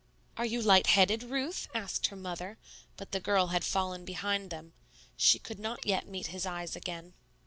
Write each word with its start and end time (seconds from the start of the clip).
"Are 0.35 0.47
you 0.47 0.63
light 0.63 0.87
headed, 0.87 1.21
Ruth?" 1.21 1.67
asked 1.75 2.07
her 2.07 2.15
mother, 2.15 2.57
but 2.97 3.11
the 3.11 3.19
girl 3.19 3.49
had 3.49 3.63
fallen 3.63 4.03
behind 4.03 4.49
them. 4.49 4.73
She 5.15 5.37
could 5.37 5.59
not 5.59 5.85
yet 5.85 6.07
meet 6.07 6.25
his 6.33 6.43
eyes 6.43 6.75
again. 6.75 7.13